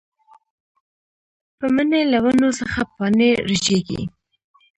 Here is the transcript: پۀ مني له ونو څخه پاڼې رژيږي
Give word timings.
پۀ 1.57 1.65
مني 1.75 2.01
له 2.11 2.19
ونو 2.23 2.49
څخه 2.59 2.79
پاڼې 2.95 3.29
رژيږي 3.49 4.01